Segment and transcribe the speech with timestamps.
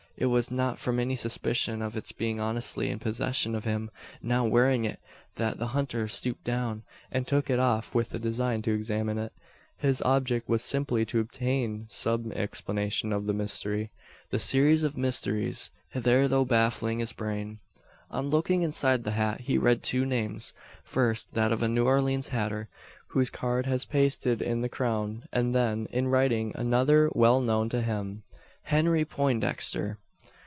[0.17, 3.89] It was not from any suspicion of its being honestly in possession of him
[4.21, 4.99] now wearing it
[5.37, 9.31] that the hunter stooped down, and took it off with the design to examine it.
[9.77, 13.89] His object was simply to obtain some explanation of the mystery,
[14.31, 17.57] or series of mysteries, hitherto baffling his brain.
[18.11, 22.27] On looking inside the hat he read two names; first, that of a New Orleans
[22.27, 22.69] hatter,
[23.07, 27.81] whose card was pasted in the crown; and then, in writing, another well known to
[27.81, 28.21] him:
[28.65, 29.97] "HENRY POINDEXTER."